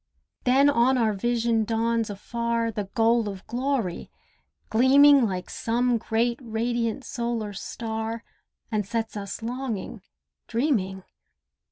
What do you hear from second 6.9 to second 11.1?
solar star, And sets us longing, dreaming.